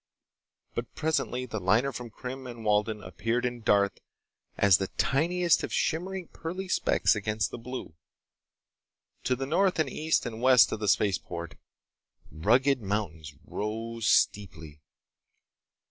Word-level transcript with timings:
But 0.73 0.95
presently 0.95 1.45
the 1.45 1.59
liner 1.59 1.91
from 1.91 2.09
Krim 2.09 2.47
and 2.47 2.65
Walden 2.65 3.03
appeared 3.03 3.45
in 3.45 3.61
Darth 3.61 3.99
as 4.57 4.77
the 4.79 4.87
tiniest 4.97 5.61
of 5.61 5.71
shimmering 5.71 6.27
pearly 6.29 6.67
specks 6.69 7.15
against 7.15 7.51
the 7.51 7.59
blue. 7.59 7.93
To 9.25 9.35
the 9.35 9.45
north 9.45 9.77
and 9.77 9.87
east 9.87 10.25
and 10.25 10.41
west 10.41 10.71
of 10.71 10.79
the 10.79 10.87
spaceport, 10.87 11.53
rugged 12.31 12.81
mountains 12.81 13.35
rose 13.45 14.07
steeply. 14.07 14.81